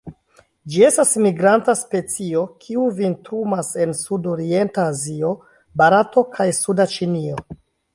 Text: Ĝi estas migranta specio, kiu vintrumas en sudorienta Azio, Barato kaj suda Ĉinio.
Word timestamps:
Ĝi 0.75 0.79
estas 0.87 1.11
migranta 1.25 1.75
specio, 1.81 2.41
kiu 2.65 2.87
vintrumas 3.03 3.71
en 3.85 3.95
sudorienta 4.03 4.91
Azio, 4.97 5.39
Barato 5.83 6.29
kaj 6.37 6.53
suda 6.67 6.93
Ĉinio. 6.99 7.43